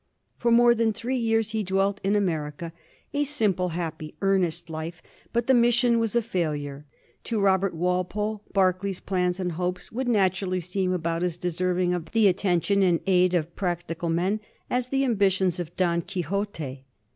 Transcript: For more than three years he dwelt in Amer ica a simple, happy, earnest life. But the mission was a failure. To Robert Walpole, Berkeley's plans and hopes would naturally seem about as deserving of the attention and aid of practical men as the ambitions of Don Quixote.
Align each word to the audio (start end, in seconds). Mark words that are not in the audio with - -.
For 0.39 0.49
more 0.49 0.73
than 0.73 0.93
three 0.93 1.17
years 1.19 1.51
he 1.51 1.63
dwelt 1.63 2.01
in 2.03 2.15
Amer 2.15 2.51
ica 2.51 2.71
a 3.13 3.23
simple, 3.23 3.69
happy, 3.77 4.15
earnest 4.23 4.67
life. 4.67 4.99
But 5.31 5.45
the 5.45 5.53
mission 5.53 5.99
was 5.99 6.15
a 6.15 6.23
failure. 6.23 6.87
To 7.25 7.39
Robert 7.39 7.75
Walpole, 7.75 8.41
Berkeley's 8.51 8.99
plans 8.99 9.39
and 9.39 9.51
hopes 9.51 9.91
would 9.91 10.07
naturally 10.07 10.59
seem 10.59 10.91
about 10.91 11.21
as 11.21 11.37
deserving 11.37 11.93
of 11.93 12.09
the 12.13 12.27
attention 12.27 12.81
and 12.81 12.99
aid 13.05 13.35
of 13.35 13.55
practical 13.55 14.09
men 14.09 14.39
as 14.71 14.87
the 14.87 15.05
ambitions 15.05 15.59
of 15.59 15.75
Don 15.75 16.01
Quixote. 16.01 16.83